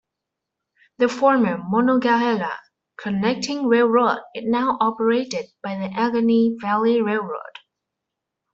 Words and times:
The 0.97 1.07
former 1.07 1.59
Monongahela 1.59 2.57
Connecting 2.97 3.67
Railroad 3.67 4.17
is 4.33 4.45
now 4.47 4.79
operated 4.79 5.45
by 5.61 5.75
the 5.77 5.93
Allegheny 5.95 6.55
Valley 6.59 6.99
Railroad. 7.03 7.59